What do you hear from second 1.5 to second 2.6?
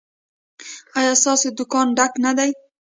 دکان ډک نه دی؟